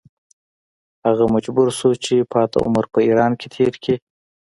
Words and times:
هغه 1.05 1.23
مجبور 1.35 1.67
شو 1.77 1.91
چې 2.05 2.15
پاتې 2.33 2.57
عمر 2.65 2.85
په 2.93 2.99
ایران 3.07 3.31
کې 3.39 3.47
تېر 3.55 3.73
کړي. 3.83 3.95